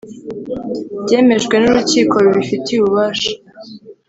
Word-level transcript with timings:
Byemejwe 1.03 1.55
n 1.59 1.65
urukiko 1.71 2.15
rubifitiye 2.23 2.79
ububasha 2.81 3.31